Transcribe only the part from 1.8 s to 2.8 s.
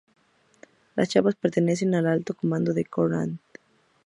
al alto mando